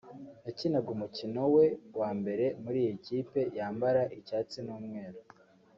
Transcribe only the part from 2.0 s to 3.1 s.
mbere muri iyi